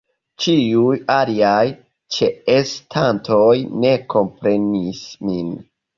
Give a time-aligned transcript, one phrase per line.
[0.43, 1.67] Ĉiuj aliaj
[2.17, 3.53] ĉeestantoj
[3.85, 5.55] ne komprenis min.